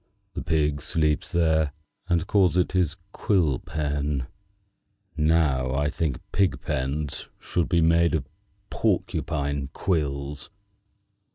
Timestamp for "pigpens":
6.31-7.29